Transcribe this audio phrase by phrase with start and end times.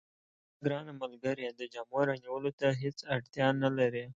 [0.03, 4.05] زما ګرانه ملګرې، د جامو رانیولو ته هیڅ اړتیا نه لرې.